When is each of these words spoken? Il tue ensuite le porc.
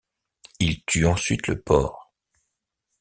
Il 0.59 0.83
tue 0.85 1.05
ensuite 1.05 1.45
le 1.45 1.61
porc. 1.61 2.11